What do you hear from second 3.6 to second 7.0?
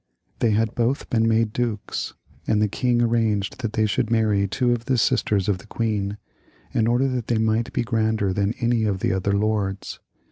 they should marry two of the sisters of the queen, in